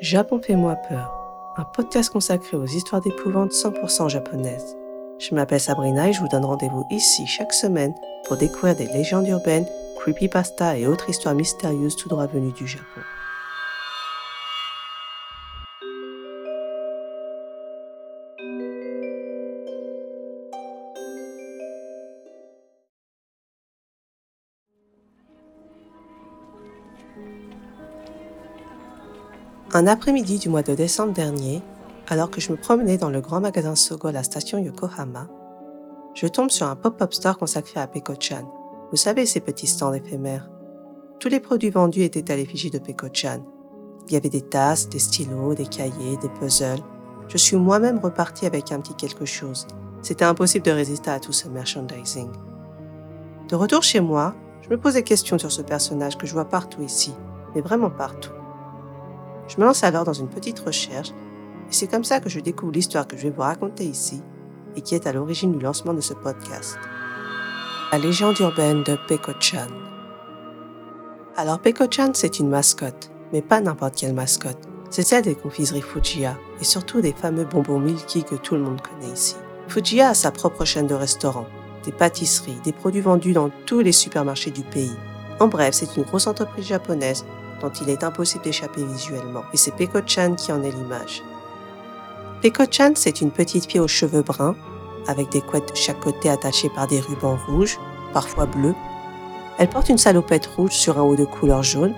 [0.00, 1.10] Japon fait-moi peur,
[1.56, 4.76] un podcast consacré aux histoires d'épouvante 100% japonaises.
[5.18, 7.94] Je m'appelle Sabrina et je vous donne rendez-vous ici chaque semaine
[8.26, 9.66] pour découvrir des légendes urbaines,
[9.98, 13.00] creepypasta et autres histoires mystérieuses tout droit venues du Japon.
[29.72, 31.60] Un après-midi du mois de décembre dernier,
[32.06, 35.26] alors que je me promenais dans le grand magasin Sogo à la station Yokohama,
[36.14, 38.48] je tombe sur un pop-up store consacré à Peko-chan.
[38.92, 40.48] Vous savez, ces petits stands éphémères.
[41.18, 43.44] Tous les produits vendus étaient à l'effigie de Peko-chan.
[44.06, 46.82] Il y avait des tasses, des stylos, des cahiers, des puzzles.
[47.26, 49.66] Je suis moi-même reparti avec un petit quelque chose.
[50.00, 52.30] C'était impossible de résister à tout ce merchandising.
[53.48, 56.48] De retour chez moi, je me pose des questions sur ce personnage que je vois
[56.48, 57.12] partout ici,
[57.54, 58.35] mais vraiment partout.
[59.48, 62.72] Je me lance alors dans une petite recherche et c'est comme ça que je découvre
[62.72, 64.22] l'histoire que je vais vous raconter ici
[64.76, 66.78] et qui est à l'origine du lancement de ce podcast.
[67.92, 69.68] La légende urbaine de Peko-chan.
[71.36, 74.68] Alors Peko-chan, c'est une mascotte, mais pas n'importe quelle mascotte.
[74.90, 78.80] C'est celle des confiseries Fujiya et surtout des fameux bonbons Milky que tout le monde
[78.80, 79.36] connaît ici.
[79.68, 81.46] Fujiya a sa propre chaîne de restaurants,
[81.84, 84.96] des pâtisseries, des produits vendus dans tous les supermarchés du pays.
[85.40, 87.24] En bref, c'est une grosse entreprise japonaise
[87.60, 91.22] dont il est impossible d'échapper visuellement, et c'est Peko-chan qui en est l'image.
[92.42, 94.56] Peko-chan, c'est une petite fille aux cheveux bruns,
[95.06, 97.78] avec des couettes de chaque côté attachées par des rubans rouges,
[98.12, 98.74] parfois bleus.
[99.58, 101.94] Elle porte une salopette rouge sur un haut de couleur jaune.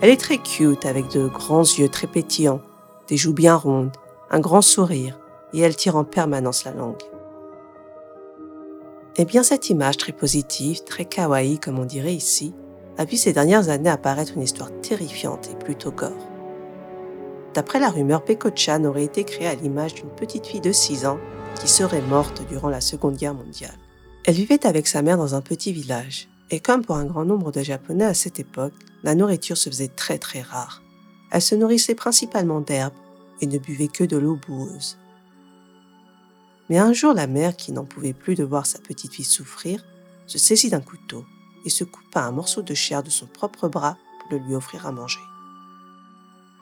[0.00, 2.60] Elle est très cute, avec de grands yeux très pétillants,
[3.08, 3.96] des joues bien rondes,
[4.30, 5.18] un grand sourire,
[5.52, 7.02] et elle tire en permanence la langue.
[9.16, 12.54] Eh bien, cette image très positive, très kawaii comme on dirait ici,
[12.98, 16.28] a vu ces dernières années apparaître une histoire terrifiante et plutôt gore.
[17.54, 21.18] D'après la rumeur, Peko-chan aurait été créée à l'image d'une petite fille de 6 ans
[21.60, 23.78] qui serait morte durant la Seconde Guerre mondiale.
[24.24, 27.52] Elle vivait avec sa mère dans un petit village, et comme pour un grand nombre
[27.52, 28.74] de Japonais à cette époque,
[29.04, 30.82] la nourriture se faisait très très rare.
[31.30, 32.94] Elle se nourrissait principalement d'herbes
[33.40, 34.98] et ne buvait que de l'eau boueuse.
[36.68, 39.84] Mais un jour, la mère, qui n'en pouvait plus de voir sa petite fille souffrir,
[40.26, 41.24] se saisit d'un couteau
[41.64, 44.86] et se coupa un morceau de chair de son propre bras pour le lui offrir
[44.86, 45.20] à manger.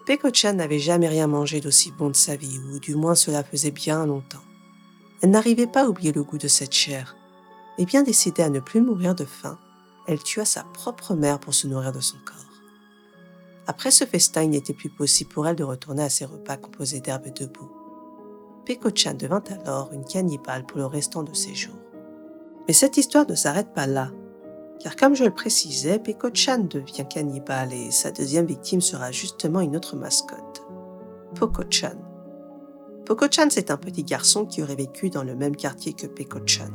[0.07, 3.73] Peko-chan n'avait jamais rien mangé d'aussi bon de sa vie, ou du moins cela faisait
[3.73, 4.45] bien longtemps.
[5.21, 7.17] Elle n'arrivait pas à oublier le goût de cette chair,
[7.79, 9.59] et bien décidée à ne plus mourir de faim,
[10.06, 12.37] elle tua sa propre mère pour se nourrir de son corps.
[13.67, 17.01] Après ce festin, il n'était plus possible pour elle de retourner à ses repas composés
[17.01, 17.73] d'herbes de boue.
[18.65, 21.75] Peko-chan devint alors une cannibale pour le restant de ses jours.
[22.69, 24.12] Mais cette histoire ne s'arrête pas là,
[24.81, 29.76] car comme je le précisais, Peko-chan devient cannibale et sa deuxième victime sera justement une
[29.76, 30.66] autre mascotte,
[31.34, 31.97] Poko-chan.
[33.06, 36.70] Poko-chan, c'est un petit garçon qui aurait vécu dans le même quartier que Peko-chan.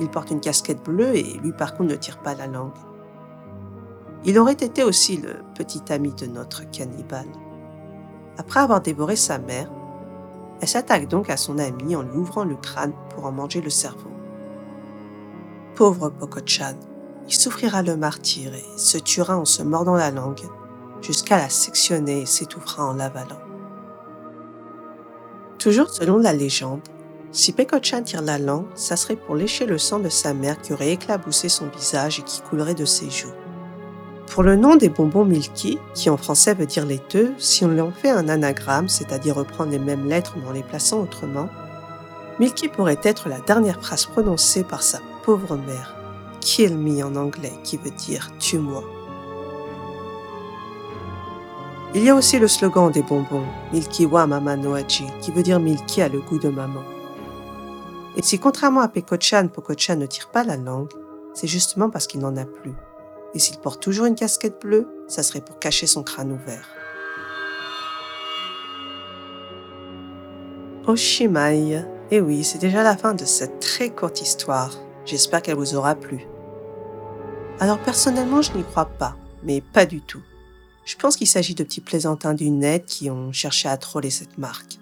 [0.00, 2.72] Il porte une casquette bleue et lui par contre ne tire pas la langue.
[4.24, 7.28] Il aurait été aussi le petit ami de notre cannibale.
[8.38, 9.70] Après avoir dévoré sa mère,
[10.60, 13.70] elle s'attaque donc à son ami en lui ouvrant le crâne pour en manger le
[13.70, 14.10] cerveau.
[15.74, 16.74] Pauvre Poko-chan,
[17.28, 20.42] il souffrira le martyr et se tuera en se mordant la langue,
[21.00, 23.40] jusqu'à la sectionner et s'étouffera en l'avalant.
[25.58, 26.80] Toujours selon la légende,
[27.32, 30.72] si Peko-chan tire la langue, ça serait pour lécher le sang de sa mère qui
[30.72, 33.32] aurait éclaboussé son visage et qui coulerait de ses joues.
[34.26, 37.92] Pour le nom des bonbons Milky, qui en français veut dire laiteux, si on en
[37.92, 41.48] fait un anagramme, c'est-à-dire reprendre les mêmes lettres mais en les plaçant autrement,
[42.40, 45.94] Milky pourrait être la dernière phrase prononcée par sa pauvre mère.
[46.40, 48.82] Kill me en anglais, qui veut dire tue-moi.
[51.94, 55.42] Il y a aussi le slogan des bonbons, Milky wa mama no aji, qui veut
[55.42, 56.82] dire Milky a le goût de maman.
[58.16, 60.92] Et si contrairement à Peko-chan, Poko-chan ne tire pas la langue,
[61.34, 62.74] c'est justement parce qu'il n'en a plus.
[63.34, 66.68] Et s'il porte toujours une casquette bleue, ça serait pour cacher son crâne ouvert.
[70.86, 71.84] Oshimai.
[72.10, 74.70] Et oui, c'est déjà la fin de cette très courte histoire.
[75.10, 76.24] J'espère qu'elle vous aura plu.
[77.58, 80.22] Alors personnellement, je n'y crois pas, mais pas du tout.
[80.84, 84.38] Je pense qu'il s'agit de petits plaisantins du net qui ont cherché à troller cette
[84.38, 84.78] marque.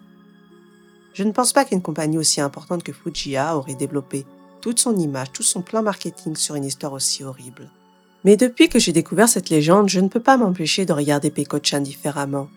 [1.15, 4.27] Je ne pense pas qu'une compagnie aussi importante que Fujiya aurait développé
[4.61, 7.71] toute son image, tout son plan marketing sur une histoire aussi horrible.
[8.23, 11.81] Mais depuis que j'ai découvert cette légende, je ne peux pas m'empêcher de regarder Peko-chan
[11.81, 12.51] différemment.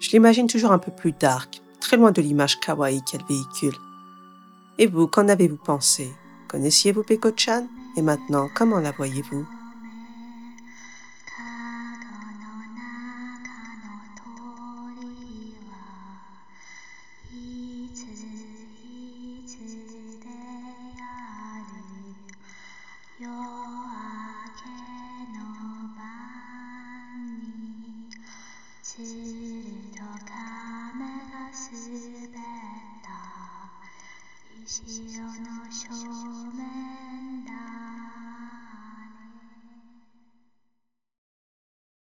[0.00, 3.76] Je l'imagine toujours un peu plus dark, très loin de l'image kawaii qu'elle véhicule.
[4.78, 6.10] Et vous, qu'en avez-vous pensé?
[6.50, 9.46] Connaissiez-vous Peko-chan Et maintenant, comment la voyez-vous?
[34.66, 35.88] 潮の正
[36.54, 37.89] 面だ。